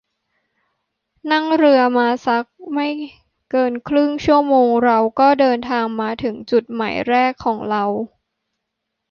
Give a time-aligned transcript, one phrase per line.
[1.31, 2.87] นั่งเรือมาสักไม่
[3.51, 7.83] เกินครึ่งชั่วโมงเราก็เดินทางมาถึงจุดหมายแรกของเรา